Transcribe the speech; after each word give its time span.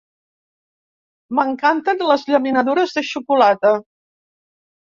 M'encanten 1.39 2.03
les 2.13 2.25
llaminadures 2.31 2.97
de 2.97 3.05
xocolata. 3.13 3.75